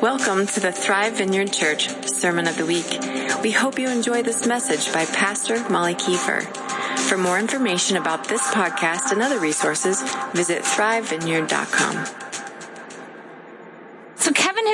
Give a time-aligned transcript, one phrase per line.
[0.00, 2.86] Welcome to the Thrive Vineyard Church Sermon of the Week.
[3.42, 6.44] We hope you enjoy this message by Pastor Molly Kiefer.
[7.08, 10.00] For more information about this podcast and other resources,
[10.34, 12.27] visit thrivevineyard.com.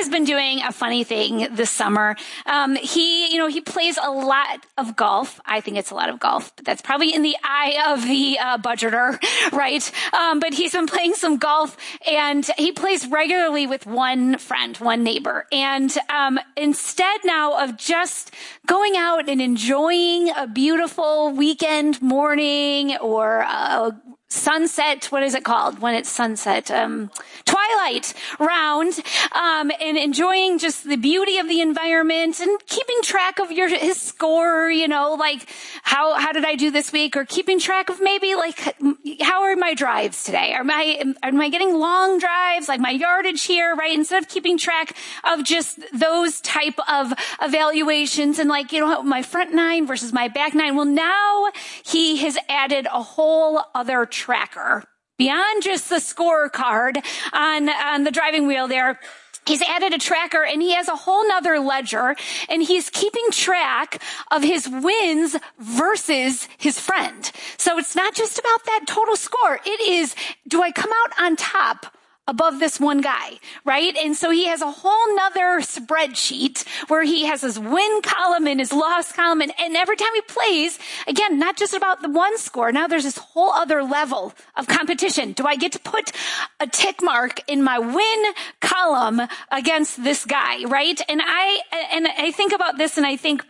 [0.05, 2.15] Has been doing a funny thing this summer.
[2.45, 5.41] Um, he, you know, he plays a lot of golf.
[5.47, 8.37] I think it's a lot of golf, but that's probably in the eye of the
[8.37, 9.17] uh, budgeter,
[9.51, 9.91] right?
[10.13, 11.75] Um, but he's been playing some golf,
[12.07, 15.47] and he plays regularly with one friend, one neighbor.
[15.51, 18.31] And um, instead now of just
[18.67, 23.99] going out and enjoying a beautiful weekend morning or a
[24.35, 26.69] sunset, what is it called when it's sunset?
[26.69, 27.09] Um,
[27.45, 28.93] twilight round,
[29.31, 33.99] um, and enjoying just the beauty of the environment and keeping track of your, his
[33.99, 35.47] score, you know, like
[35.83, 38.75] how, how did I do this week or keeping track of maybe like,
[39.21, 40.53] how are my drives today?
[40.53, 43.93] Are my, am I getting long drives, like my yardage here, right?
[43.93, 49.21] Instead of keeping track of just those type of evaluations and like, you know, my
[49.21, 50.75] front nine versus my back nine.
[50.75, 51.51] Well, now
[51.83, 54.83] he has added a whole other tracker
[55.19, 56.97] beyond just the scorecard
[57.31, 58.99] on, on the driving wheel there.
[59.45, 62.15] He's added a tracker and he has a whole nother ledger
[62.49, 64.01] and he's keeping track
[64.31, 67.31] of his wins versus his friend.
[67.57, 69.59] So it's not just about that total score.
[69.63, 70.15] It is,
[70.47, 71.85] do I come out on top
[72.27, 73.95] above this one guy, right?
[73.97, 78.59] And so he has a whole nother spreadsheet where he has his win column and
[78.59, 79.41] his loss column.
[79.41, 82.71] And, and every time he plays, again, not just about the one score.
[82.71, 85.33] Now there's this whole other level of competition.
[85.33, 86.11] Do I get to put
[86.59, 90.99] a tick mark in my win column against this guy, right?
[91.07, 93.45] And I, and I think about this and I think,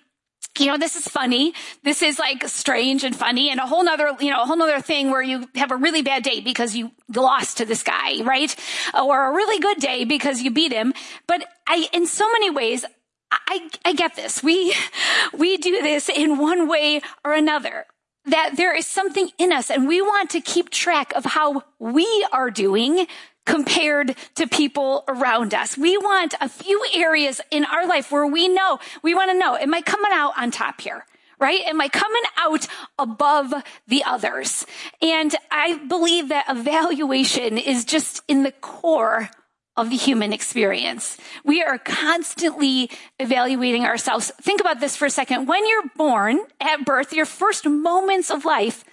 [0.59, 1.53] you know, this is funny.
[1.83, 4.81] This is like strange and funny and a whole nother, you know, a whole nother
[4.81, 8.55] thing where you have a really bad day because you lost to this guy, right?
[8.93, 10.93] Or a really good day because you beat him.
[11.27, 12.85] But I, in so many ways,
[13.31, 14.43] I, I get this.
[14.43, 14.73] We,
[15.37, 17.85] we do this in one way or another
[18.25, 22.27] that there is something in us and we want to keep track of how we
[22.31, 23.05] are doing
[23.45, 25.77] compared to people around us.
[25.77, 29.55] We want a few areas in our life where we know, we want to know,
[29.55, 31.05] am I coming out on top here?
[31.37, 31.61] Right?
[31.65, 32.65] Am I coming out
[32.97, 33.53] above
[33.87, 34.65] the others?
[35.01, 39.29] And I believe that evaluation is just in the core
[39.75, 41.17] of the human experience.
[41.43, 42.89] We are constantly
[43.19, 44.31] evaluating ourselves.
[44.41, 45.47] Think about this for a second.
[45.47, 48.85] When you're born at birth, your first moments of life,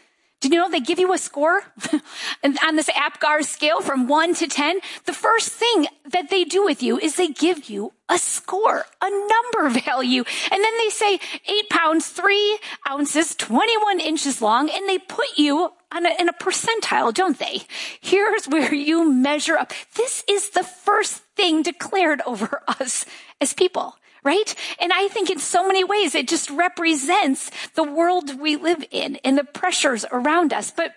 [0.42, 1.62] did you know they give you a score
[2.44, 4.80] on this APGAR scale from one to 10?
[5.04, 9.08] The first thing that they do with you is they give you a score, a
[9.10, 10.24] number value.
[10.50, 12.58] And then they say eight pounds, three
[12.90, 17.62] ounces, 21 inches long, and they put you on a, in a percentile, don't they?
[18.00, 19.72] Here's where you measure up.
[19.94, 23.06] This is the first thing declared over us
[23.40, 24.54] as people right?
[24.80, 29.16] And I think in so many ways it just represents the world we live in
[29.24, 30.70] and the pressures around us.
[30.70, 30.94] But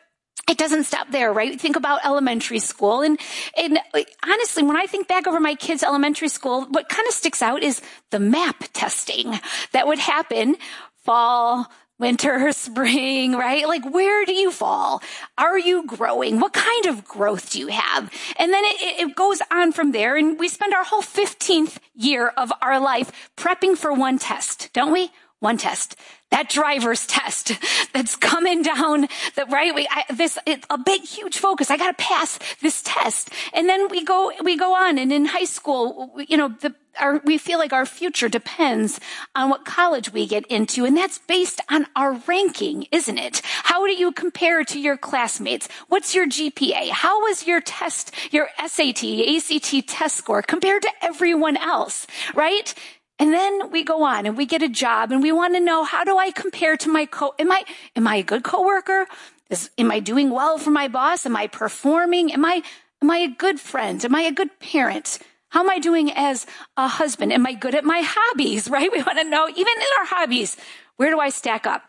[0.50, 1.60] it doesn't stop there, right?
[1.60, 3.02] Think about elementary school.
[3.02, 3.20] And,
[3.58, 3.80] and
[4.24, 7.64] honestly, when I think back over my kids' elementary school, what kind of sticks out
[7.64, 7.82] is
[8.12, 9.40] the map testing
[9.72, 10.56] that would happen
[11.04, 11.68] fall,
[12.00, 13.68] winter, spring, right?
[13.68, 15.02] Like, where do you fall?
[15.38, 16.40] Are you growing?
[16.40, 18.12] What kind of growth do you have?
[18.38, 20.16] And then it, it, goes on from there.
[20.16, 24.92] And we spend our whole 15th year of our life prepping for one test, don't
[24.92, 25.12] we?
[25.46, 25.96] One test.
[26.32, 27.52] That driver's test
[27.94, 29.86] that's coming down the right way.
[29.92, 31.70] I, this, it's a big, huge focus.
[31.70, 33.30] I got to pass this test.
[33.54, 34.98] And then we go, we go on.
[34.98, 39.00] And in high school, you know, the, our, we feel like our future depends
[39.36, 40.84] on what college we get into.
[40.84, 43.42] And that's based on our ranking, isn't it?
[43.46, 45.70] How do you compare to your classmates?
[45.90, 46.90] What's your GPA?
[46.90, 52.74] How was your test, your SAT, ACT test score compared to everyone else, right?
[53.18, 55.84] And then we go on and we get a job and we want to know
[55.84, 57.64] how do I compare to my co, am I,
[57.96, 59.08] am I a good coworker?
[59.50, 61.26] Is, am I doing well for my boss?
[61.26, 62.34] Am I performing?
[62.34, 62.62] Am I,
[63.02, 64.04] am I a good friend?
[64.04, 65.20] Am I a good parent?
[65.50, 66.46] How am I doing as
[66.76, 67.32] a husband?
[67.32, 68.70] Am I good at my hobbies?
[68.76, 68.92] Right?
[68.92, 70.58] We want to know, even in our hobbies,
[70.98, 71.84] where do I stack up?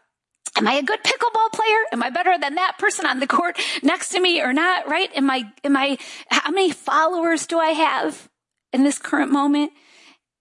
[0.56, 1.82] Am I a good pickleball player?
[1.93, 4.88] Am I better than that person on the court next to me or not?
[4.88, 5.11] Right?
[5.17, 5.99] Am I, am I,
[6.31, 8.28] how many followers do I have
[8.73, 9.73] in this current moment?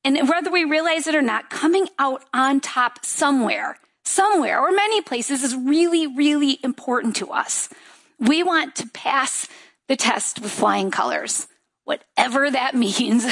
[0.05, 5.01] And whether we realize it or not, coming out on top somewhere, somewhere or many
[5.01, 7.69] places is really, really important to us.
[8.19, 9.47] We want to pass
[9.87, 11.47] the test with flying colors.
[11.85, 13.25] Whatever that means,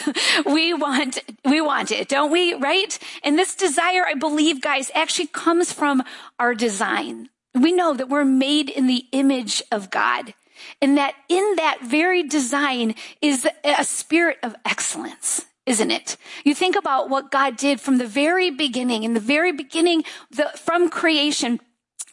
[0.48, 2.56] we want, we want it, don't we?
[2.56, 2.98] Right?
[3.24, 6.02] And this desire, I believe, guys, actually comes from
[6.40, 7.30] our design.
[7.54, 10.34] We know that we're made in the image of God
[10.82, 16.18] and that in that very design is a spirit of excellence isn't it?
[16.44, 20.52] You think about what God did from the very beginning, in the very beginning, the,
[20.56, 21.60] from creation,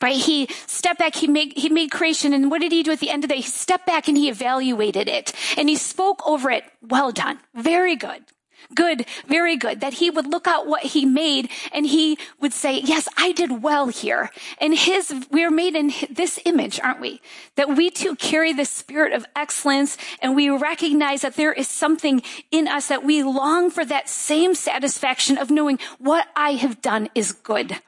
[0.00, 0.17] right?
[0.17, 3.11] He stepped back, he made, he made creation, and what did he do at the
[3.11, 3.41] end of the day?
[3.41, 6.64] He stepped back and he evaluated it, and he spoke over it.
[6.81, 7.41] Well done.
[7.55, 8.25] Very good.
[8.74, 9.80] Good, very good.
[9.80, 13.62] That he would look at what he made and he would say, yes, I did
[13.62, 14.30] well here.
[14.58, 17.20] And his, we are made in this image, aren't we?
[17.56, 22.22] That we too carry the spirit of excellence and we recognize that there is something
[22.50, 27.08] in us that we long for that same satisfaction of knowing what I have done
[27.14, 27.80] is good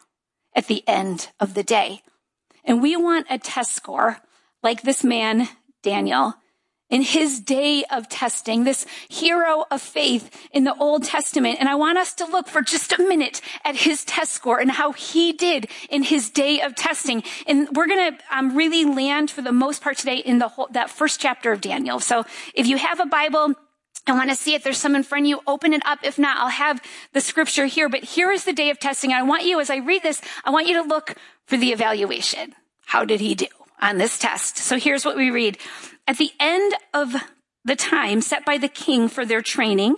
[0.55, 2.03] at the end of the day.
[2.65, 4.19] And we want a test score
[4.63, 5.49] like this man,
[5.83, 6.35] Daniel,
[6.93, 11.57] in his day of testing, this hero of faith in the Old Testament.
[11.59, 14.71] And I want us to look for just a minute at his test score and
[14.71, 17.25] how he did in his day of testing.
[17.47, 20.69] And we're going to um, really land for the most part today in the whole,
[20.73, 21.99] that first chapter of Daniel.
[21.99, 23.55] So if you have a Bible,
[24.07, 25.41] I want to see if there's some in front of you.
[25.47, 26.01] Open it up.
[26.03, 26.83] If not, I'll have
[27.15, 27.89] the scripture here.
[27.89, 29.15] But here is the day of testing.
[29.15, 31.15] I want you, as I read this, I want you to look
[31.47, 32.55] for the evaluation.
[32.85, 33.47] How did he do
[33.81, 34.59] on this test?
[34.59, 35.57] So here's what we read.
[36.07, 37.15] At the end of
[37.65, 39.97] the time set by the king for their training,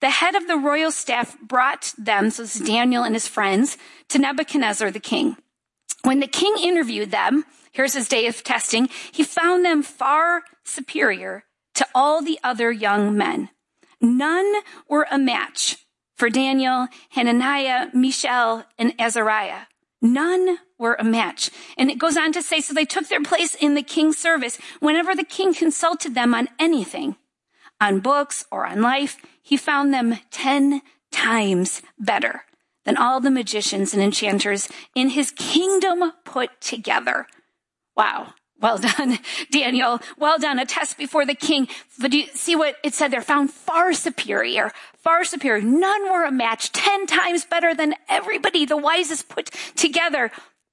[0.00, 3.76] the head of the royal staff brought them, so this is Daniel and his friends,
[4.08, 5.36] to Nebuchadnezzar the king.
[6.02, 11.44] When the king interviewed them, here's his day of testing, he found them far superior
[11.74, 13.48] to all the other young men.
[14.00, 14.52] None
[14.88, 15.78] were a match
[16.16, 19.62] for Daniel, Hananiah, Mishael, and Azariah.
[20.00, 21.50] None were a match.
[21.76, 24.58] And it goes on to say, so they took their place in the king's service.
[24.80, 27.16] Whenever the king consulted them on anything,
[27.80, 32.44] on books or on life, he found them 10 times better
[32.84, 37.26] than all the magicians and enchanters in his kingdom put together.
[37.96, 38.34] Wow.
[38.60, 39.18] Well done,
[39.50, 40.00] Daniel.
[40.18, 40.58] Well done.
[40.58, 41.68] A test before the king.
[41.98, 43.20] But do you see what it said there?
[43.22, 45.62] Found far superior, far superior.
[45.62, 46.72] None were a match.
[46.72, 50.30] Ten times better than everybody, the wisest put together.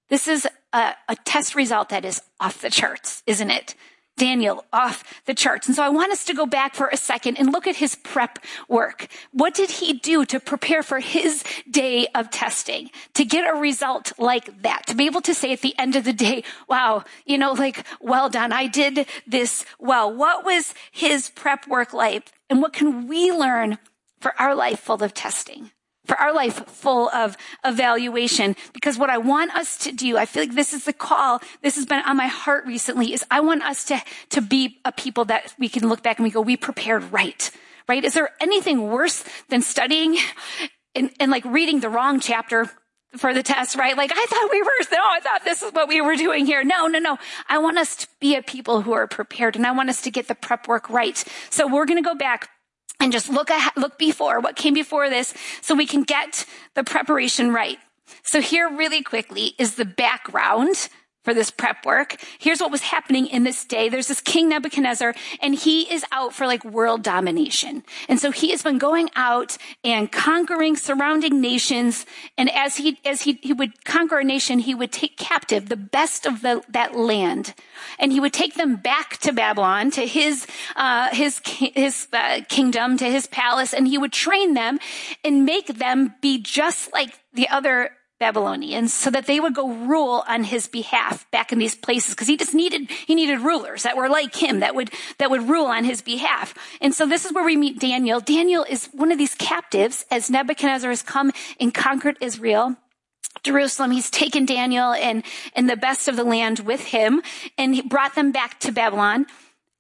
[0.10, 3.76] This is a, a test result that is off the charts, isn't it?
[4.18, 5.68] Daniel off the charts.
[5.68, 7.96] And so I want us to go back for a second and look at his
[7.96, 8.40] prep
[8.70, 9.08] work.
[9.32, 14.14] What did he do to prepare for his day of testing to get a result
[14.18, 14.88] like that?
[14.88, 17.86] To be able to say at the end of the day, wow, you know, like,
[18.00, 18.54] well done.
[18.54, 20.14] I did this well.
[20.14, 22.32] What was his prep work like?
[22.50, 23.78] And what can we learn
[24.20, 25.72] for our life full of testing?
[26.06, 28.56] For our life full of evaluation.
[28.74, 31.42] Because what I want us to do, I feel like this is the call.
[31.62, 34.92] This has been on my heart recently is I want us to, to be a
[34.92, 37.52] people that we can look back and we go, we prepared right,
[37.88, 38.04] right?
[38.04, 40.18] Is there anything worse than studying
[40.96, 42.70] and, and like reading the wrong chapter
[43.18, 43.96] for the test, right?
[43.96, 46.64] Like I thought we were, no, I thought this is what we were doing here.
[46.64, 47.18] No, no, no.
[47.48, 50.12] I want us to be a people who are prepared and I want us to
[50.12, 51.24] get the prep work right.
[51.50, 52.50] So we're going to go back
[53.00, 56.84] and just look at, look before what came before this so we can get the
[56.84, 57.78] preparation right.
[58.24, 60.90] So here really quickly is the background
[61.26, 62.16] for this prep work.
[62.40, 63.90] Here's what was happening in this day.
[63.90, 67.84] There's this King Nebuchadnezzar and he is out for like world domination.
[68.08, 72.06] And so he has been going out and conquering surrounding nations.
[72.38, 75.76] And as he, as he, he would conquer a nation, he would take captive the
[75.76, 77.56] best of the, that land
[78.00, 80.46] and he would take them back to Babylon, to his,
[80.76, 84.80] uh, his, his uh, kingdom, to his palace, and he would train them
[85.24, 90.24] and make them be just like the other Babylonians so that they would go rule
[90.28, 93.98] on his behalf back in these places because he just needed he needed rulers that
[93.98, 96.54] were like him that would that would rule on his behalf.
[96.80, 98.22] And so this is where we meet Daniel.
[98.22, 102.76] Daniel is one of these captives as Nebuchadnezzar has come and conquered Israel.
[103.44, 103.92] Jerusalem.
[103.92, 107.22] He's taken Daniel and, and the best of the land with him
[107.58, 109.26] and he brought them back to Babylon.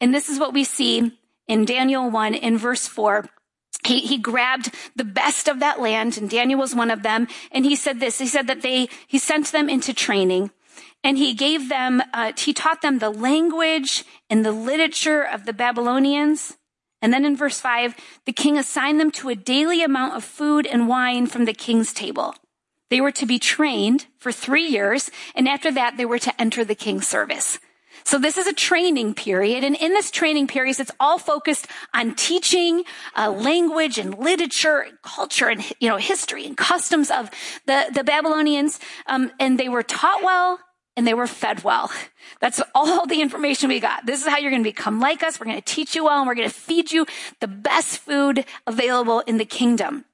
[0.01, 3.30] And this is what we see in Daniel 1 in verse 4
[3.86, 7.27] he, he grabbed the best of that land and Daniel was one of them.
[7.51, 10.51] And he said this, he said that they, he sent them into training
[11.04, 15.54] and he gave them, uh, he taught them the language and the literature of the
[15.54, 16.58] Babylonians.
[17.01, 20.65] And then in verse five, the king assigned them to a daily amount of food
[20.65, 22.34] and wine from the king's table.
[22.89, 25.12] They were to be trained for three years.
[25.36, 27.60] And after that, they were to enter the king's service.
[28.06, 29.64] So this is a training period.
[29.64, 32.84] And in this training period, it's all focused on teaching
[33.18, 37.32] uh, language and literature, and culture and, you know, history and customs of
[37.66, 38.80] the, the Babylonians.
[39.08, 40.60] Um, and they were taught well
[40.96, 41.92] and they were fed well.
[42.40, 44.06] That's all the information we got.
[44.06, 45.40] This is how you're going to become like us.
[45.40, 47.08] We're going to teach you well and we're going to feed you
[47.40, 50.06] the best food available in the kingdom.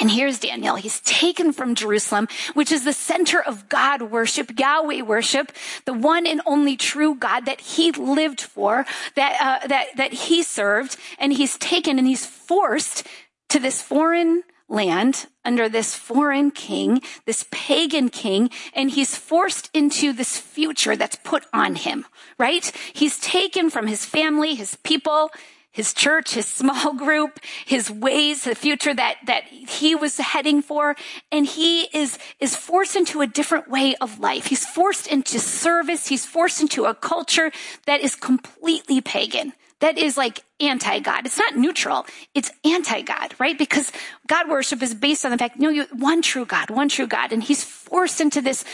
[0.00, 0.76] And here's Daniel.
[0.76, 5.52] He's taken from Jerusalem, which is the center of God worship, Yahweh worship,
[5.84, 8.84] the one and only true God that he lived for,
[9.14, 10.96] that, uh, that, that he served.
[11.18, 13.06] And he's taken and he's forced
[13.48, 20.12] to this foreign land under this foreign king, this pagan king, and he's forced into
[20.12, 22.04] this future that's put on him,
[22.38, 22.72] right?
[22.92, 25.30] He's taken from his family, his people,
[25.76, 30.96] his church, his small group, his ways, the future that, that he was heading for.
[31.30, 34.46] And he is, is forced into a different way of life.
[34.46, 36.06] He's forced into service.
[36.06, 37.52] He's forced into a culture
[37.84, 41.26] that is completely pagan that is like anti God.
[41.26, 42.06] It's not neutral.
[42.34, 43.58] It's anti God, right?
[43.58, 43.92] Because
[44.26, 47.30] God worship is based on the fact, no, you one true God, one true God.
[47.30, 48.64] And he's forced into this,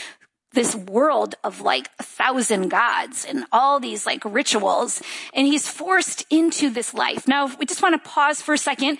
[0.53, 5.01] this world of like a thousand gods and all these like rituals.
[5.33, 7.27] And he's forced into this life.
[7.27, 8.99] Now, we just want to pause for a second.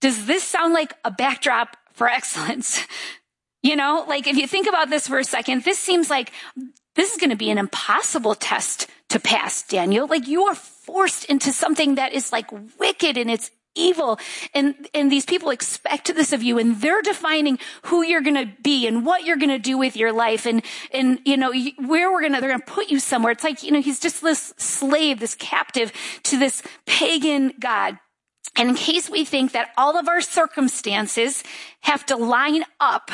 [0.00, 2.80] Does this sound like a backdrop for excellence?
[3.62, 6.32] You know, like if you think about this for a second, this seems like
[6.94, 10.06] this is going to be an impossible test to pass, Daniel.
[10.06, 14.18] Like you are forced into something that is like wicked and it's evil.
[14.54, 18.52] And, and these people expect this of you and they're defining who you're going to
[18.62, 20.62] be and what you're going to do with your life and,
[20.92, 23.32] and, you know, where we're going to, they're going to put you somewhere.
[23.32, 25.92] It's like, you know, he's just this slave, this captive
[26.24, 27.98] to this pagan God.
[28.54, 31.42] And in case we think that all of our circumstances
[31.80, 33.10] have to line up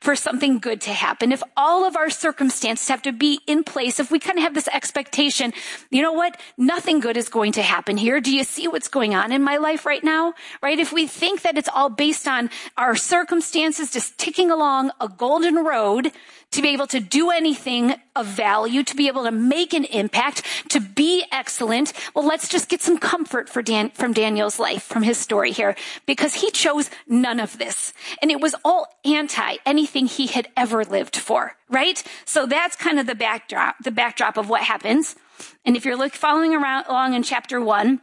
[0.00, 3.98] for something good to happen, if all of our circumstances have to be in place,
[3.98, 5.52] if we kind of have this expectation,
[5.90, 6.40] you know what?
[6.56, 8.20] Nothing good is going to happen here.
[8.20, 10.34] Do you see what's going on in my life right now?
[10.62, 10.78] Right?
[10.78, 15.56] If we think that it's all based on our circumstances just ticking along a golden
[15.56, 16.12] road,
[16.52, 20.42] to be able to do anything of value, to be able to make an impact,
[20.70, 21.92] to be excellent.
[22.14, 25.76] Well, let's just get some comfort for Dan, from Daniel's life, from his story here,
[26.06, 27.92] because he chose none of this.
[28.20, 32.02] And it was all anti anything he had ever lived for, right?
[32.24, 35.16] So that's kind of the backdrop, the backdrop of what happens.
[35.64, 38.00] And if you're look, following around along in chapter one,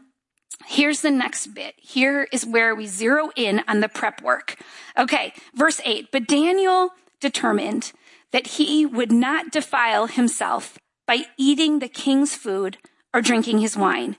[0.65, 1.75] Here's the next bit.
[1.77, 4.57] Here is where we zero in on the prep work.
[4.97, 6.09] Okay, verse 8.
[6.11, 7.91] But Daniel determined
[8.33, 12.77] that he would not defile himself by eating the king's food
[13.13, 14.17] or drinking his wine.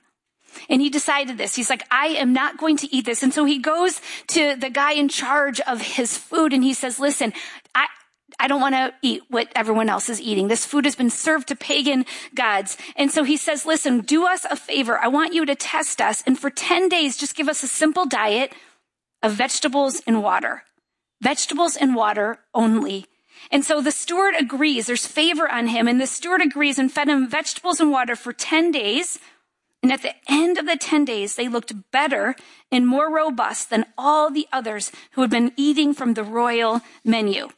[0.69, 1.57] And he decided this.
[1.57, 3.25] He's like, I am not going to eat this.
[3.25, 7.01] And so he goes to the guy in charge of his food and he says,
[7.01, 7.33] listen,
[7.75, 7.87] I,
[8.39, 10.47] I don't want to eat what everyone else is eating.
[10.47, 12.07] This food has been served to pagan
[12.37, 12.79] gods.
[12.95, 14.97] And so he says, listen, do us a favor.
[14.97, 16.23] I want you to test us.
[16.25, 18.53] And for 10 days, just give us a simple diet
[19.25, 20.63] of vegetables and water.
[21.21, 23.07] Vegetables and water only.
[23.55, 24.89] And so the steward agrees.
[24.89, 25.87] There's favor on him.
[25.87, 29.21] And the steward agrees and fed him vegetables and water for 10 days.
[29.81, 32.35] And at the end of the 10 days, they looked better
[32.73, 37.49] and more robust than all the others who had been eating from the royal menu.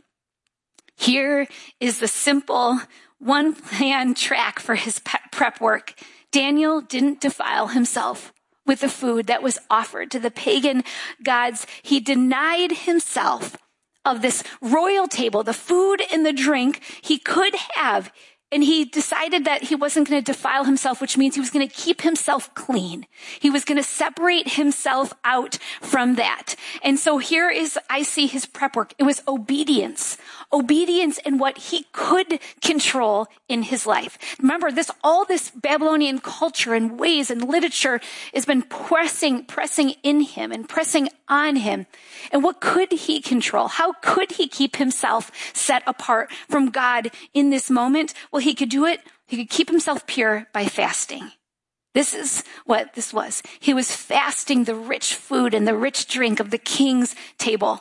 [0.96, 1.48] Here
[1.80, 2.78] is the simple
[3.18, 5.00] one plan track for his
[5.32, 5.94] prep work.
[6.30, 8.34] Daniel didn't defile himself
[8.66, 10.84] with the food that was offered to the pagan
[11.22, 11.66] gods.
[11.82, 13.56] He denied himself
[14.06, 18.10] of this royal table, the food and the drink he could have.
[18.52, 21.66] And he decided that he wasn't going to defile himself, which means he was going
[21.66, 23.06] to keep himself clean.
[23.40, 26.54] He was going to separate himself out from that.
[26.82, 28.94] And so here is, I see his prep work.
[28.98, 30.16] It was obedience
[30.52, 34.18] obedience in what he could control in his life.
[34.40, 38.00] Remember this, all this Babylonian culture and ways and literature
[38.34, 41.86] has been pressing, pressing in him and pressing on him.
[42.32, 43.68] And what could he control?
[43.68, 48.14] How could he keep himself set apart from God in this moment?
[48.36, 49.00] Well, he could do it.
[49.26, 51.32] He could keep himself pure by fasting.
[51.94, 53.42] This is what this was.
[53.60, 57.80] He was fasting the rich food and the rich drink of the king's table.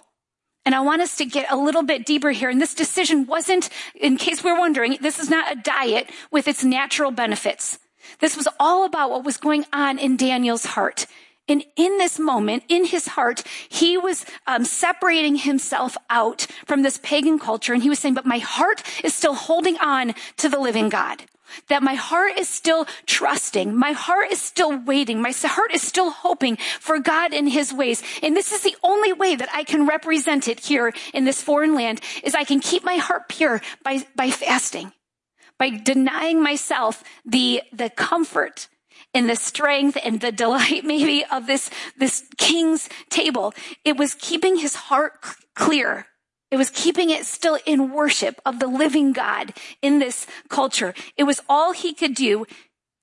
[0.66, 2.50] And I want us to get a little bit deeper here.
[2.50, 6.64] And this decision wasn't, in case we're wondering, this is not a diet with its
[6.64, 7.78] natural benefits.
[8.22, 11.06] This was all about what was going on in Daniel's heart.
[11.48, 17.00] And in this moment, in his heart, he was um, separating himself out from this
[17.04, 17.74] pagan culture.
[17.74, 21.24] And he was saying, but my heart is still holding on to the living God
[21.68, 23.76] that my heart is still trusting.
[23.76, 25.22] My heart is still waiting.
[25.22, 28.04] My heart is still hoping for God in his ways.
[28.22, 31.76] And this is the only way that I can represent it here in this foreign
[31.76, 34.92] land is I can keep my heart pure by, by fasting,
[35.58, 38.68] by denying myself the, the comfort
[39.16, 43.54] and the strength and the delight maybe of this, this king's table.
[43.84, 45.14] It was keeping his heart
[45.56, 46.06] clear
[46.52, 50.94] it was keeping it still in worship of the living God in this culture.
[51.18, 52.46] It was all he could do.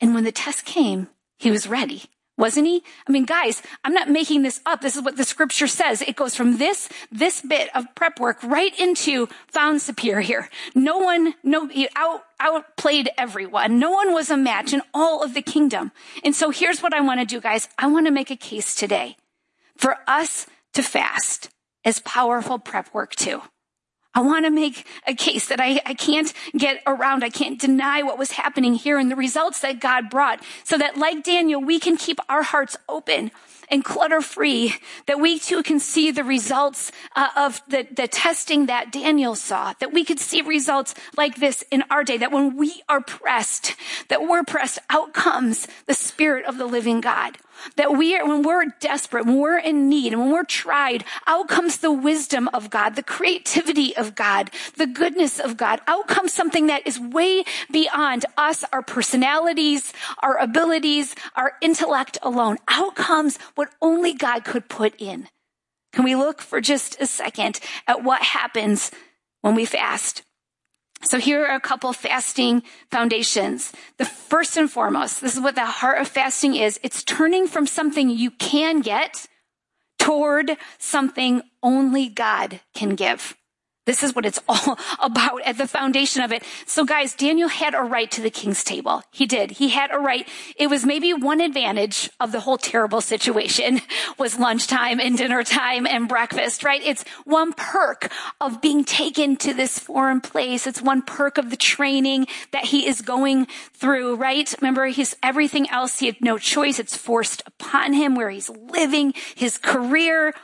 [0.00, 2.04] And when the test came, he was ready,
[2.42, 2.82] wasn't he?
[3.06, 4.80] I mean, guys, I'm not making this up.
[4.80, 6.02] This is what the scripture says.
[6.02, 10.48] It goes from this, this bit of prep work right into found superior.
[10.74, 13.78] No one, no, out, outplayed everyone.
[13.78, 15.92] No one was a match in all of the kingdom.
[16.24, 17.68] And so here's what I want to do, guys.
[17.78, 19.16] I want to make a case today
[19.76, 21.48] for us to fast
[21.84, 23.40] as powerful prep work too.
[24.14, 27.24] I want to make a case that I, I can't get around.
[27.24, 30.98] I can't deny what was happening here and the results that God brought so that
[30.98, 33.30] like Daniel, we can keep our hearts open
[33.70, 34.74] and clutter free,
[35.06, 39.72] that we too can see the results uh, of the, the testing that Daniel saw,
[39.80, 43.74] that we could see results like this in our day, that when we are pressed,
[44.08, 47.38] that we're pressed, out comes the spirit of the living God.
[47.76, 51.48] That we are, when we're desperate, when we're in need, and when we're tried, out
[51.48, 55.80] comes the wisdom of God, the creativity of God, the goodness of God.
[55.86, 59.92] Out comes something that is way beyond us, our personalities,
[60.22, 62.58] our abilities, our intellect alone.
[62.68, 65.28] Out comes what only God could put in.
[65.92, 68.90] Can we look for just a second at what happens
[69.42, 70.22] when we fast?
[71.04, 73.72] So here are a couple fasting foundations.
[73.98, 76.78] The first and foremost, this is what the heart of fasting is.
[76.82, 79.26] It's turning from something you can get
[79.98, 83.36] toward something only God can give.
[83.84, 86.44] This is what it's all about at the foundation of it.
[86.66, 89.02] So guys, Daniel had a right to the king's table.
[89.10, 89.52] He did.
[89.52, 90.28] He had a right.
[90.56, 93.80] It was maybe one advantage of the whole terrible situation
[94.18, 96.82] was lunchtime and dinner time and breakfast, right?
[96.84, 100.66] It's one perk of being taken to this foreign place.
[100.66, 104.52] It's one perk of the training that he is going through, right?
[104.60, 105.98] Remember, he's everything else.
[105.98, 106.78] He had no choice.
[106.78, 110.34] It's forced upon him where he's living his career.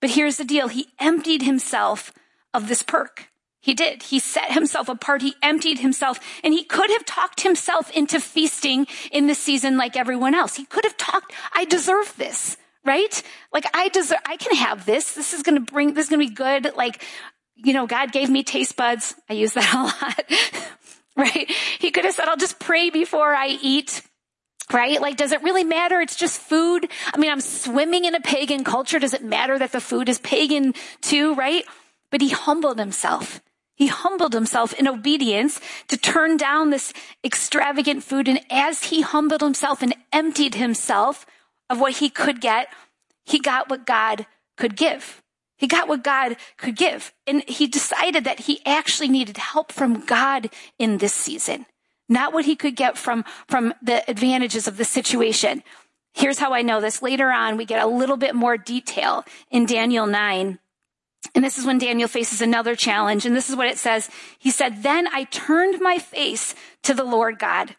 [0.00, 0.68] But here's the deal.
[0.68, 2.12] He emptied himself
[2.54, 3.28] of this perk.
[3.62, 4.02] He did.
[4.02, 5.22] He set himself apart.
[5.22, 9.96] He emptied himself and he could have talked himself into feasting in the season like
[9.96, 10.56] everyone else.
[10.56, 13.22] He could have talked, I deserve this, right?
[13.52, 15.12] Like I deserve, I can have this.
[15.12, 16.74] This is going to bring, this is going to be good.
[16.74, 17.04] Like,
[17.54, 19.14] you know, God gave me taste buds.
[19.30, 20.66] I use that a lot,
[21.16, 21.48] right?
[21.78, 24.02] He could have said, I'll just pray before I eat
[24.72, 25.02] right?
[25.02, 26.00] Like, does it really matter?
[26.00, 26.88] It's just food.
[27.12, 28.98] I mean, I'm swimming in a pagan culture.
[28.98, 31.64] Does it matter that the food is pagan too, right?
[32.12, 33.40] But he humbled himself.
[33.74, 36.92] He humbled himself in obedience to turn down this
[37.24, 38.28] extravagant food.
[38.28, 41.26] And as he humbled himself and emptied himself
[41.68, 42.68] of what he could get,
[43.24, 45.22] he got what God could give.
[45.56, 47.14] He got what God could give.
[47.26, 51.66] And he decided that he actually needed help from God in this season,
[52.08, 55.62] not what he could get from, from the advantages of the situation.
[56.12, 57.00] Here's how I know this.
[57.00, 60.58] Later on, we get a little bit more detail in Daniel 9
[61.34, 63.24] and this is when Daniel faces another challenge.
[63.24, 64.10] And this is what it says.
[64.38, 67.76] He said, Then I turned my face to the Lord God,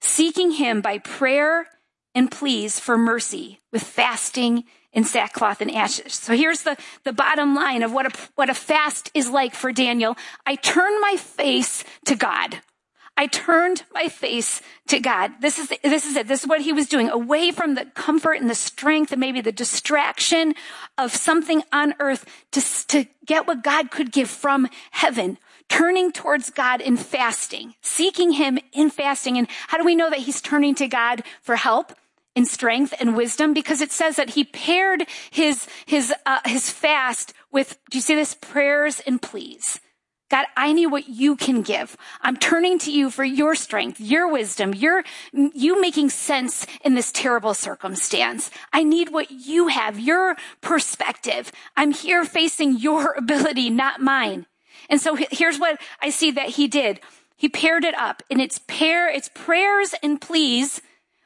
[0.00, 1.68] seeking him by prayer
[2.14, 6.14] and pleas for mercy with fasting and sackcloth and ashes.
[6.14, 9.70] So here's the, the bottom line of what a, what a fast is like for
[9.70, 10.16] Daniel.
[10.46, 12.62] I turned my face to God.
[13.16, 15.32] I turned my face to God.
[15.40, 16.28] This is, this is it.
[16.28, 19.40] This is what he was doing away from the comfort and the strength and maybe
[19.40, 20.54] the distraction
[20.98, 25.38] of something on earth to, to get what God could give from heaven.
[25.68, 29.36] Turning towards God in fasting, seeking him in fasting.
[29.38, 31.92] And how do we know that he's turning to God for help?
[32.36, 37.32] in strength and wisdom because it says that he paired his his uh, his fast
[37.50, 39.80] with do you see this prayers and pleas
[40.28, 41.96] God, I need what you can give.
[42.20, 47.12] I'm turning to you for your strength, your wisdom, your, you making sense in this
[47.12, 48.50] terrible circumstance.
[48.72, 51.52] I need what you have, your perspective.
[51.76, 54.46] I'm here facing your ability, not mine.
[54.90, 57.00] And so here's what I see that he did.
[57.36, 60.80] He paired it up and it's pair, it's prayers and pleas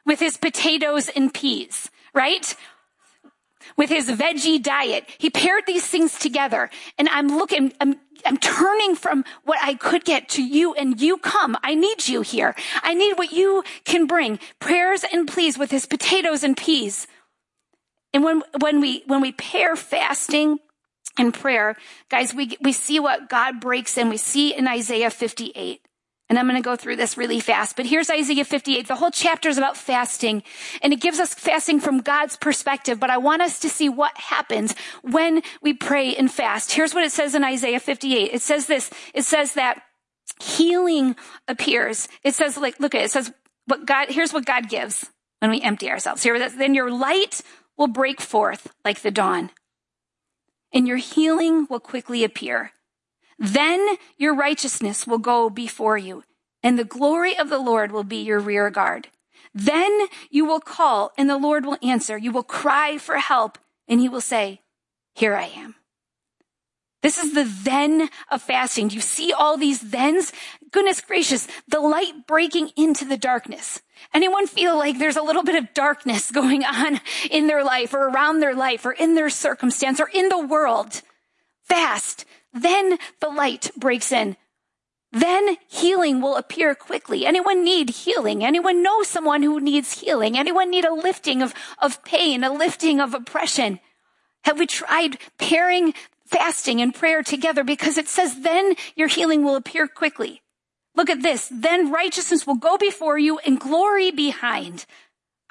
[0.05, 2.55] with his potatoes and peas, right?
[3.77, 5.05] With his veggie diet.
[5.17, 10.05] He paired these things together and I'm looking, I'm, I'm turning from what I could
[10.05, 11.57] get to you and you come.
[11.63, 12.55] I need you here.
[12.83, 14.39] I need what you can bring.
[14.59, 17.07] Prayers and pleas with his potatoes and peas.
[18.13, 20.59] And when, when we, when we pair fasting
[21.17, 21.75] and prayer,
[22.09, 24.09] guys, we, we see what God breaks in.
[24.09, 25.81] We see in Isaiah 58.
[26.31, 28.87] And I'm going to go through this really fast, but here's Isaiah 58.
[28.87, 30.43] The whole chapter is about fasting
[30.81, 34.17] and it gives us fasting from God's perspective, but I want us to see what
[34.17, 36.71] happens when we pray and fast.
[36.71, 38.33] Here's what it says in Isaiah 58.
[38.33, 38.89] It says this.
[39.13, 39.81] It says that
[40.41, 41.17] healing
[41.49, 42.07] appears.
[42.23, 43.05] It says like, look at it.
[43.07, 43.33] It says
[43.65, 45.05] what God, here's what God gives
[45.39, 46.23] when we empty ourselves.
[46.23, 47.41] Here, then your light
[47.77, 49.49] will break forth like the dawn
[50.73, 52.71] and your healing will quickly appear.
[53.41, 56.23] Then your righteousness will go before you,
[56.61, 59.07] and the glory of the Lord will be your rear guard.
[59.51, 62.15] Then you will call, and the Lord will answer.
[62.19, 64.61] You will cry for help, and he will say,
[65.15, 65.73] Here I am.
[67.01, 68.89] This is the then of fasting.
[68.89, 70.31] Do you see all these thens?
[70.69, 73.81] Goodness gracious, the light breaking into the darkness.
[74.13, 77.01] Anyone feel like there's a little bit of darkness going on
[77.31, 81.01] in their life or around their life or in their circumstance or in the world?
[81.63, 82.25] Fast.
[82.53, 84.37] Then the light breaks in.
[85.11, 87.25] Then healing will appear quickly.
[87.25, 88.45] Anyone need healing?
[88.45, 90.37] Anyone know someone who needs healing?
[90.37, 93.79] Anyone need a lifting of, of pain, a lifting of oppression?
[94.45, 95.93] Have we tried pairing
[96.25, 97.63] fasting and prayer together?
[97.63, 100.41] Because it says then your healing will appear quickly.
[100.95, 101.49] Look at this.
[101.51, 104.85] Then righteousness will go before you and glory behind.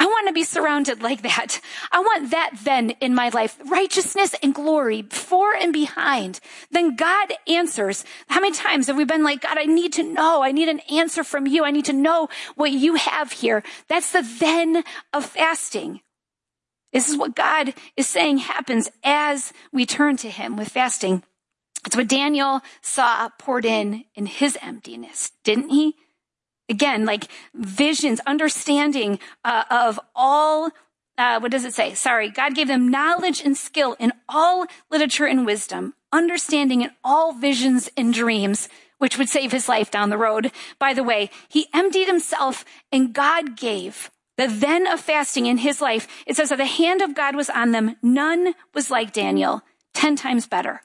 [0.01, 1.61] I want to be surrounded like that.
[1.93, 3.59] I want that then in my life.
[3.67, 6.41] Righteousness and glory before and behind.
[6.71, 8.07] Then God answers.
[8.29, 10.43] How many times have we been like, God, I need to know.
[10.43, 11.65] I need an answer from you.
[11.65, 13.63] I need to know what you have here.
[13.89, 16.01] That's the then of fasting.
[16.95, 21.25] This is what God is saying happens as we turn to him with fasting.
[21.85, 25.97] It's what Daniel saw poured in in his emptiness, didn't he?
[26.70, 30.70] Again, like visions, understanding uh, of all,
[31.18, 31.94] uh, what does it say?
[31.94, 37.33] Sorry, God gave them knowledge and skill in all literature and wisdom, understanding in all
[37.33, 40.52] visions and dreams, which would save his life down the road.
[40.78, 45.80] By the way, he emptied himself and God gave the then of fasting in his
[45.80, 46.06] life.
[46.26, 47.96] It says that the hand of God was on them.
[48.00, 49.62] None was like Daniel,
[49.94, 50.83] 10 times better.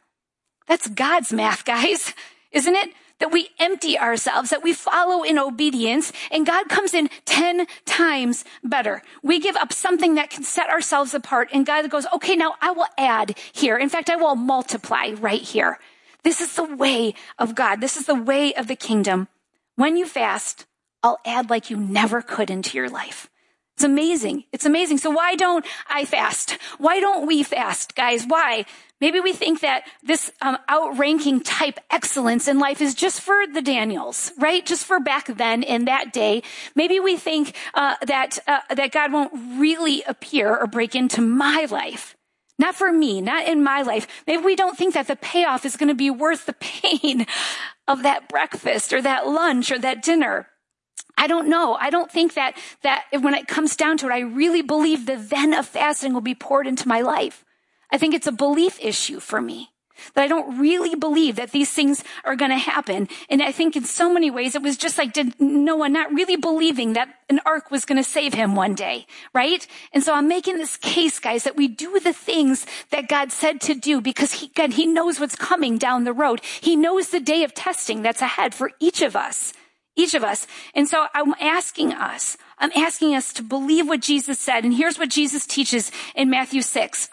[0.68, 2.14] That's God's math, guys,
[2.52, 2.90] isn't it?
[3.20, 8.44] That we empty ourselves, that we follow in obedience, and God comes in 10 times
[8.64, 9.02] better.
[9.24, 12.72] We give up something that can set ourselves apart, and God goes, okay, now I
[12.72, 13.78] will add here.
[13.78, 15.80] In fact, I will multiply right here.
[16.24, 17.80] This is the way of God.
[17.80, 19.28] This is the way of the kingdom.
[19.76, 20.66] When you fast,
[21.02, 23.30] I'll add like you never could into your life.
[23.76, 24.46] It's amazing.
[24.54, 25.00] It's amazing.
[25.00, 26.52] So why don't I fast?
[26.78, 28.24] Why don't we fast, guys?
[28.26, 28.66] Why?
[29.02, 33.62] Maybe we think that this um, outranking type excellence in life is just for the
[33.62, 34.66] Daniels, right?
[34.66, 36.42] Just for back then in that day.
[36.74, 41.68] Maybe we think uh, that uh, that God won't really appear or break into my
[41.70, 42.16] life.
[42.58, 44.08] Not for me, not in my life.
[44.26, 47.26] Maybe we don't think that the payoff is going to be worth the pain
[47.90, 50.48] of that breakfast or that lunch or that dinner.
[51.18, 51.76] I don't know.
[51.76, 55.16] I don't think that, that when it comes down to it, I really believe the
[55.16, 57.46] then of fasting will be poured into my life.
[57.92, 59.70] I think it's a belief issue for me
[60.14, 63.08] that I don't really believe that these things are going to happen.
[63.30, 66.36] And I think in so many ways, it was just like did Noah not really
[66.36, 69.66] believing that an ark was going to save him one day, right?
[69.94, 73.62] And so I'm making this case, guys, that we do the things that God said
[73.62, 76.42] to do because he, God, he knows what's coming down the road.
[76.44, 79.54] He knows the day of testing that's ahead for each of us
[79.96, 80.48] each of us.
[80.74, 84.64] And so I'm asking us, I'm asking us to believe what Jesus said.
[84.64, 87.10] And here's what Jesus teaches in Matthew 6.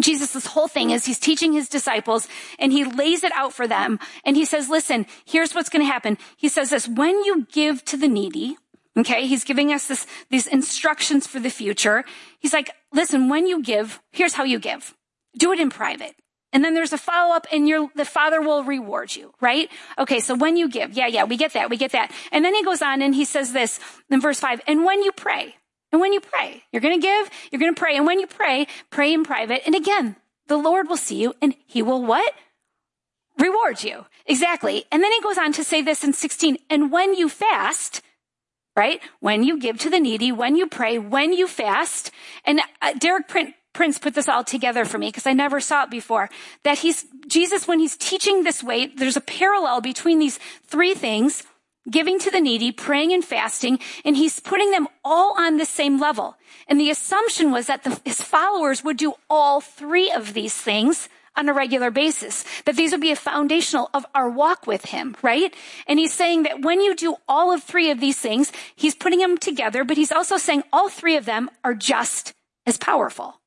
[0.00, 3.66] Jesus, this whole thing is he's teaching his disciples and he lays it out for
[3.66, 3.98] them.
[4.24, 6.18] And he says, listen, here's what's going to happen.
[6.36, 8.56] He says this, when you give to the needy,
[8.96, 12.04] okay, he's giving us this, these instructions for the future.
[12.38, 14.94] He's like, listen, when you give, here's how you give.
[15.36, 16.14] Do it in private.
[16.52, 19.70] And then there's a follow up and your, the father will reward you, right?
[19.98, 20.20] Okay.
[20.20, 21.68] So when you give, yeah, yeah, we get that.
[21.68, 22.10] We get that.
[22.32, 23.78] And then he goes on and he says this
[24.10, 24.60] in verse five.
[24.66, 25.56] And when you pray,
[25.92, 27.96] and when you pray, you're going to give, you're going to pray.
[27.96, 29.62] And when you pray, pray in private.
[29.66, 32.34] And again, the Lord will see you and he will what?
[33.38, 34.06] Reward you.
[34.26, 34.84] Exactly.
[34.90, 36.58] And then he goes on to say this in 16.
[36.68, 38.02] And when you fast,
[38.76, 39.00] right?
[39.20, 42.10] When you give to the needy, when you pray, when you fast,
[42.44, 45.84] and uh, Derek Print Prince put this all together for me because I never saw
[45.84, 46.28] it before.
[46.64, 51.44] That he's, Jesus, when he's teaching this way, there's a parallel between these three things,
[51.88, 56.00] giving to the needy, praying and fasting, and he's putting them all on the same
[56.00, 56.34] level.
[56.66, 61.08] And the assumption was that the, his followers would do all three of these things
[61.36, 65.16] on a regular basis, that these would be a foundational of our walk with him,
[65.22, 65.54] right?
[65.86, 69.20] And he's saying that when you do all of three of these things, he's putting
[69.20, 72.34] them together, but he's also saying all three of them are just
[72.66, 73.37] as powerful.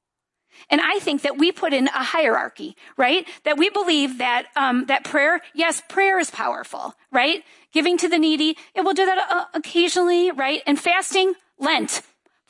[0.69, 3.27] And I think that we put in a hierarchy, right?
[3.43, 7.43] That we believe that um, that prayer, yes, prayer is powerful, right?
[7.73, 10.61] Giving to the needy, it will do that uh, occasionally, right?
[10.65, 12.01] And fasting, Lent,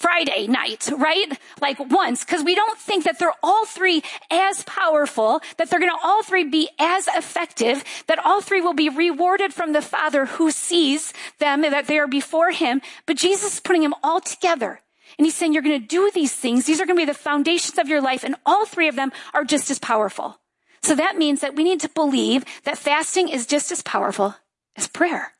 [0.02, 1.40] Friday night, right?
[1.62, 5.92] Like once, because we don't think that they're all three as powerful, that they're going
[5.92, 10.26] to all three be as effective, that all three will be rewarded from the Father
[10.26, 12.82] who sees them, that they are before Him.
[13.06, 14.82] But Jesus is putting them all together
[15.22, 16.66] and he's saying you're going to do these things.
[16.66, 18.24] These are going to be the foundations of your life.
[18.24, 20.40] And all three of them are just as powerful.
[20.82, 24.34] So that means that we need to believe that fasting is just as powerful
[24.76, 25.34] as prayer,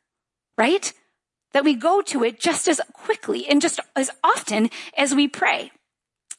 [0.56, 0.92] right?
[1.52, 5.72] That we go to it just as quickly and just as often as we pray.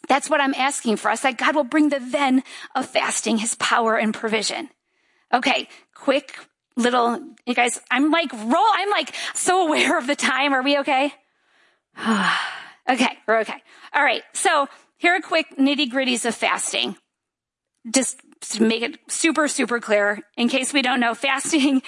[0.07, 3.55] That's what I'm asking for us, that God will bring the then of fasting, his
[3.55, 4.69] power and provision.
[5.33, 6.37] Okay, quick
[6.77, 10.53] little, you guys, I'm like roll, I'm like so aware of the time.
[10.53, 11.13] Are we okay?
[12.89, 13.61] okay, we're okay.
[13.93, 14.23] All right.
[14.33, 14.67] So
[14.97, 16.95] here are quick nitty gritties of fasting.
[17.91, 18.19] Just
[18.51, 21.81] to make it super, super clear, in case we don't know, fasting,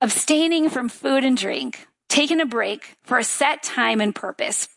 [0.00, 4.68] abstaining from food and drink, taking a break for a set time and purpose.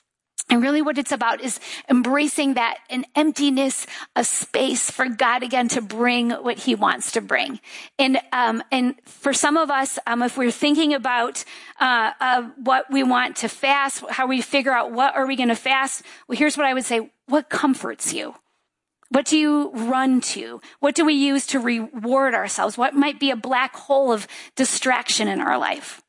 [0.49, 5.67] And really what it's about is embracing that an emptiness, a space for God again
[5.69, 7.59] to bring what he wants to bring.
[7.97, 11.43] And, um, and for some of us, um, if we're thinking about,
[11.79, 15.49] uh, uh, what we want to fast, how we figure out what are we going
[15.49, 16.03] to fast?
[16.27, 17.09] Well, here's what I would say.
[17.25, 18.35] What comforts you?
[19.09, 20.61] What do you run to?
[20.79, 22.77] What do we use to reward ourselves?
[22.77, 26.01] What might be a black hole of distraction in our life?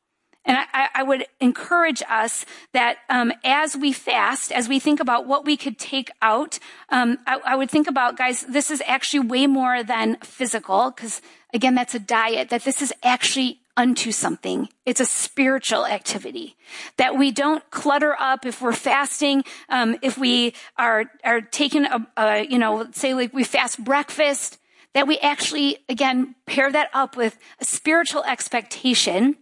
[0.47, 5.27] And I, I would encourage us that um, as we fast, as we think about
[5.27, 6.57] what we could take out,
[6.89, 11.21] um, I, I would think about, guys, this is actually way more than physical, because
[11.53, 14.69] again, that's a diet, that this is actually unto something.
[14.85, 16.55] It's a spiritual activity
[16.95, 19.43] that we don't clutter up if we're fasting.
[19.69, 24.57] Um, if we are, are taking a, a, you know, say like we fast breakfast,
[24.93, 29.35] that we actually, again, pair that up with a spiritual expectation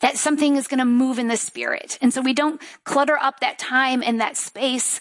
[0.00, 1.98] that something is going to move in the spirit.
[2.00, 5.00] And so we don't clutter up that time and that space.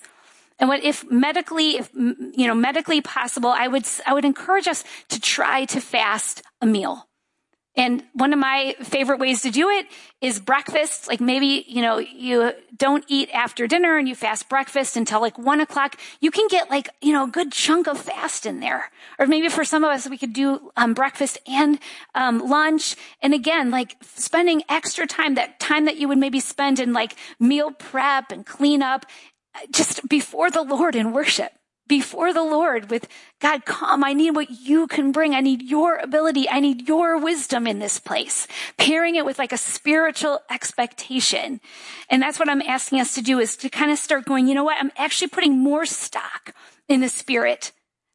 [0.59, 4.83] And what if medically, if, you know, medically possible, I would, I would encourage us
[5.09, 7.07] to try to fast a meal.
[7.75, 9.87] And one of my favorite ways to do it
[10.21, 11.07] is breakfast.
[11.07, 15.39] Like maybe, you know, you don't eat after dinner and you fast breakfast until like
[15.39, 15.99] one o'clock.
[16.19, 18.91] You can get like, you know, a good chunk of fast in there.
[19.17, 21.79] Or maybe for some of us, we could do um, breakfast and
[22.13, 22.95] um, lunch.
[23.23, 27.15] And again, like spending extra time, that time that you would maybe spend in like
[27.39, 29.07] meal prep and clean up
[29.71, 31.53] just before the Lord in worship
[31.93, 33.07] before the Lord with
[33.39, 34.03] God, come.
[34.03, 35.35] I need what you can bring.
[35.35, 36.49] I need your ability.
[36.49, 38.47] I need your wisdom in this place.
[38.79, 41.61] Pairing it with like a spiritual expectation.
[42.09, 44.55] And that's what I'm asking us to do is to kind of start going, you
[44.55, 44.77] know what?
[44.79, 46.55] I'm actually putting more stock
[46.89, 47.71] in the spirit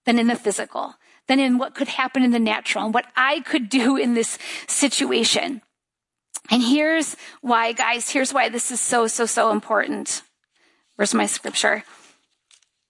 [0.07, 0.95] than in the physical,
[1.29, 4.41] than in what could happen in the natural and what I could do in this
[4.67, 5.63] situation.
[6.51, 10.23] And here's why, guys, here's why this is so, so, so important.
[10.97, 11.85] Where's my scripture?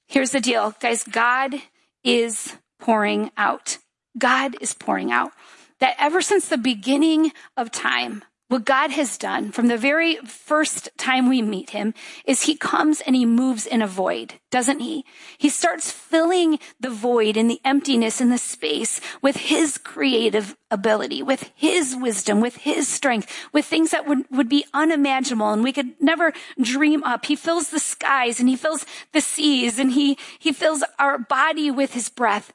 [0.09, 1.05] Here's the deal, guys.
[1.05, 1.55] God
[2.03, 3.77] is pouring out.
[4.17, 5.33] God is pouring out.
[5.81, 10.89] That ever since the beginning of time, what God has done from the very first
[10.97, 11.93] time we meet him
[12.25, 15.05] is he comes and he moves in a void, doesn't he?
[15.37, 21.23] He starts filling the void and the emptiness and the space with his creative ability,
[21.23, 25.73] with his wisdom, with his strength, with things that would, would be unimaginable and we
[25.73, 27.27] could never dream up.
[27.27, 31.71] He fills the skies and he fills the seas and he, he fills our body
[31.71, 32.55] with his breath.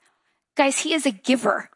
[0.56, 1.70] Guys, he is a giver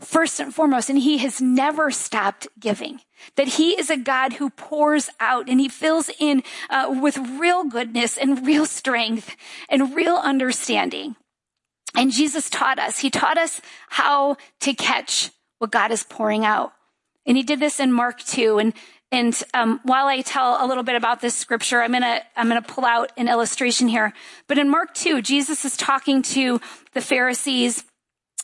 [0.00, 3.00] first and foremost, and he has never stopped giving.
[3.36, 7.64] That he is a God who pours out and he fills in uh, with real
[7.64, 9.36] goodness and real strength
[9.68, 11.16] and real understanding.
[11.96, 16.72] And Jesus taught us, he taught us how to catch what God is pouring out.
[17.24, 18.58] And he did this in Mark 2.
[18.58, 18.74] And,
[19.10, 22.62] and um, while I tell a little bit about this scripture, I'm gonna I'm gonna
[22.62, 24.12] pull out an illustration here.
[24.46, 26.60] But in Mark 2, Jesus is talking to
[26.92, 27.84] the Pharisees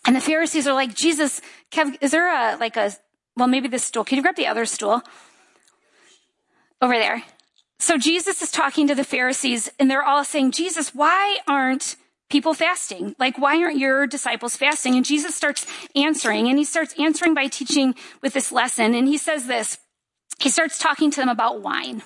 [0.04, 2.92] and the Pharisees are like, Jesus, Kev, is there a, like a,
[3.36, 4.04] well, maybe this stool.
[4.04, 5.02] Can you grab the other stool?
[6.80, 7.22] Over there.
[7.78, 11.96] So Jesus is talking to the Pharisees and they're all saying, Jesus, why aren't
[12.28, 13.14] people fasting?
[13.18, 14.96] Like, why aren't your disciples fasting?
[14.96, 18.94] And Jesus starts answering and he starts answering by teaching with this lesson.
[18.94, 19.78] And he says this,
[20.40, 22.02] he starts talking to them about wine.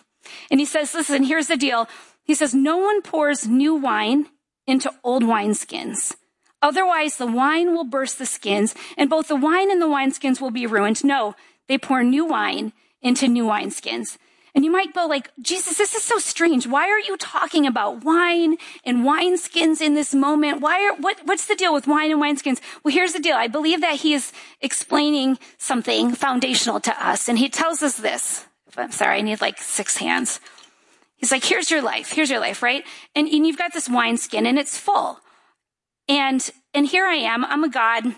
[0.51, 1.89] And he says, listen, here's the deal.
[2.25, 4.27] He says, no one pours new wine
[4.67, 6.17] into old wineskins.
[6.63, 10.51] Otherwise, the wine will burst the skins, and both the wine and the wineskins will
[10.51, 11.05] be ruined.
[11.05, 11.35] No,
[11.69, 14.19] they pour new wine into new wineskins.
[14.55, 16.67] And you might go like, Jesus, this is so strange.
[16.67, 20.63] Why are you talking about wine and wineskins in this moment?
[20.63, 22.63] Why are, what, what's the deal with wine and wineskins?
[22.83, 23.37] Well, here's the deal.
[23.37, 27.29] I believe that he is explaining something foundational to us.
[27.29, 28.47] And he tells us this.
[28.79, 30.41] I'm sorry, I need like six hands.
[31.17, 32.13] He's like, here's your life.
[32.13, 32.83] Here's your life, right?
[33.15, 35.21] And, and you've got this wineskin and it's full.
[36.09, 37.45] And, and here I am.
[37.45, 38.15] I'm a God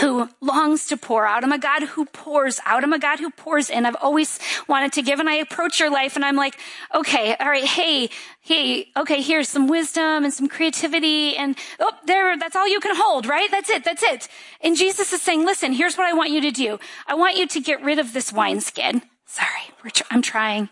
[0.00, 1.42] who longs to pour out.
[1.42, 2.84] I'm a God who pours out.
[2.84, 3.86] I'm a God who pours in.
[3.86, 5.18] I've always wanted to give.
[5.18, 6.58] And I approach your life and I'm like,
[6.94, 11.36] okay, all right, hey, hey, okay, here's some wisdom and some creativity.
[11.36, 13.50] And oh, there, that's all you can hold, right?
[13.50, 13.82] That's it.
[13.82, 14.28] That's it.
[14.60, 16.78] And Jesus is saying, listen, here's what I want you to do.
[17.06, 19.02] I want you to get rid of this wineskin.
[19.24, 20.68] Sorry, tr- I'm trying.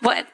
[0.00, 0.26] What?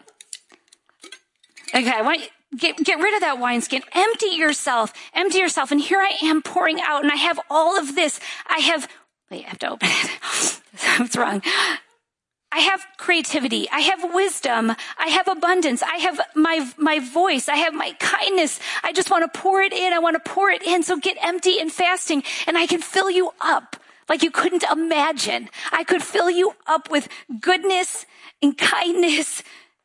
[1.75, 3.83] Okay, I want you, Get, get rid of that wineskin.
[3.93, 4.93] Empty yourself.
[5.15, 5.71] Empty yourself.
[5.71, 8.21] And here I am pouring out and I have all of this.
[8.47, 8.89] I have,
[9.31, 10.61] wait, I have to open it.
[10.99, 11.43] What's wrong?
[12.55, 13.69] I have creativity.
[13.71, 14.73] I have wisdom.
[14.99, 15.83] I have abundance.
[15.83, 17.49] I have my, my voice.
[17.49, 18.61] I have my kindness.
[18.83, 19.95] I just want to pour it in.
[19.95, 20.83] I want to pour it in.
[20.83, 23.77] So get empty and fasting and I can fill you up
[24.11, 25.49] like you couldn't imagine.
[25.73, 27.09] I could fill you up with
[27.41, 28.05] goodness
[28.43, 29.43] and kindness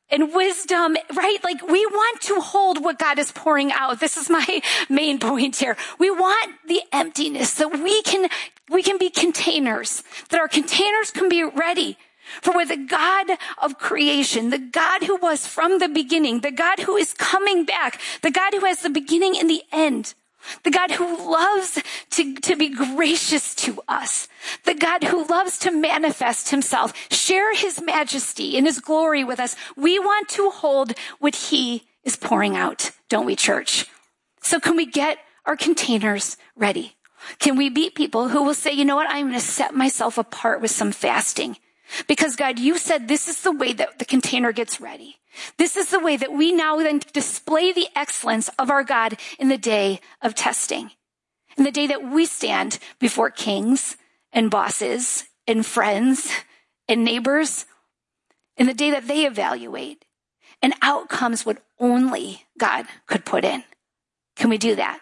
[0.09, 1.37] and wisdom, right?
[1.43, 3.99] Like we want to hold what God is pouring out.
[3.99, 5.77] This is my main point here.
[5.99, 8.29] We want the emptiness that we can,
[8.69, 11.97] we can be containers, that our containers can be ready
[12.41, 16.79] for where the God of creation, the God who was from the beginning, the God
[16.79, 20.13] who is coming back, the God who has the beginning and the end,
[20.63, 21.81] the God who loves
[22.12, 24.27] to, to be gracious to us,
[24.65, 29.55] the God who loves to manifest himself, share his majesty and his glory with us.
[29.75, 33.86] We want to hold what he is pouring out, don't we, church?
[34.41, 36.95] So can we get our containers ready?
[37.39, 39.10] Can we be people who will say, you know what?
[39.10, 41.57] I'm going to set myself apart with some fasting.
[42.08, 45.17] Because God, you said this is the way that the container gets ready.
[45.58, 49.50] This is the way that we now then display the excellence of our God in
[49.50, 50.91] the day of testing.
[51.58, 53.97] In the day that we stand before kings
[54.32, 56.30] and bosses and friends
[56.88, 57.65] and neighbors.
[58.58, 60.06] In the day that they evaluate.
[60.62, 63.63] And out comes what only God could put in.
[64.36, 65.00] Can we do that?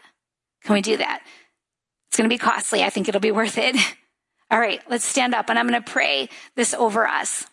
[0.63, 1.21] Can we do that?
[2.07, 2.83] It's going to be costly.
[2.83, 3.75] I think it'll be worth it.
[4.51, 7.45] All right, let's stand up and I'm going to pray this over us.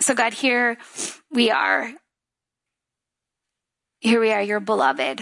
[0.00, 0.78] So, God, here
[1.30, 1.92] we are.
[4.00, 5.20] Here we are, your beloved,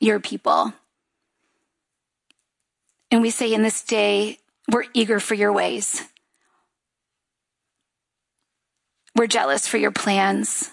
[0.00, 0.72] your people.
[3.10, 4.38] And we say in this day,
[4.70, 6.02] we're eager for your ways.
[9.16, 10.70] We're jealous for your plans.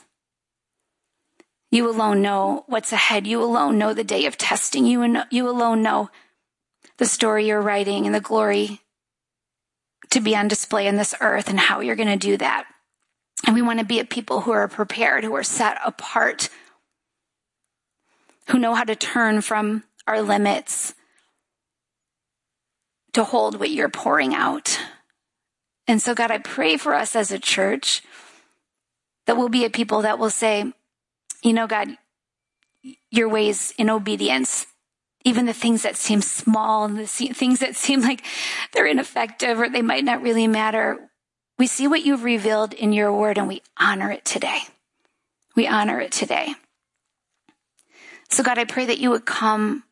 [1.72, 3.26] You alone know what's ahead.
[3.26, 4.86] You alone know the day of testing.
[4.86, 6.10] You, you alone know
[6.98, 8.82] the story you're writing and the glory
[10.12, 12.66] to be on display in this earth and how you're going to do that.
[13.46, 16.50] And we want to be a people who are prepared, who are set apart,
[18.50, 20.94] who know how to turn from our limits
[23.14, 24.80] to hold what you're pouring out.
[25.88, 28.02] And so, God, I pray for us as a church
[29.26, 30.72] that we'll be a people that will say,
[31.44, 31.90] you know, God,
[33.12, 34.66] your ways in obedience
[35.26, 38.24] even the things that seem small and the things that seem like
[38.72, 41.10] they're ineffective or they might not really matter.
[41.58, 44.60] We see what you've revealed in your word and we honor it today.
[45.56, 46.54] We honor it today.
[48.30, 49.84] So God, I pray that you would come,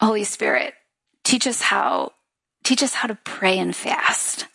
[0.00, 0.74] Holy Spirit,
[1.22, 2.12] teach us how,
[2.64, 4.46] teach us how to pray and fast.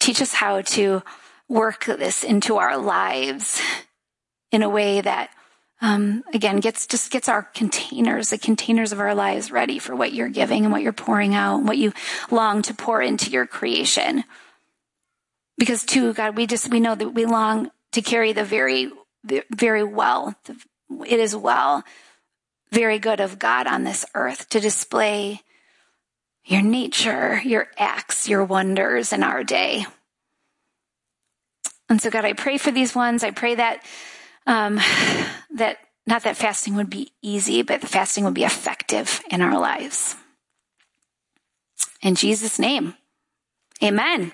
[0.00, 1.02] Teach us how to
[1.48, 3.60] work this into our lives
[4.50, 5.30] in a way that
[5.82, 10.12] um, again, gets just gets our containers, the containers of our lives ready for what
[10.12, 11.92] you're giving and what you're pouring out, what you
[12.30, 14.22] long to pour into your creation.
[15.58, 18.92] Because too, God, we just we know that we long to carry the very,
[19.50, 20.36] very well.
[21.04, 21.82] It is well,
[22.70, 25.42] very good of God on this earth to display
[26.44, 29.84] your nature, your acts, your wonders in our day.
[31.88, 33.24] And so, God, I pray for these ones.
[33.24, 33.84] I pray that
[34.46, 34.76] um,
[35.54, 39.58] that not that fasting would be easy, but the fasting would be effective in our
[39.58, 40.16] lives.
[42.02, 42.94] In Jesus' name,
[43.82, 44.32] amen.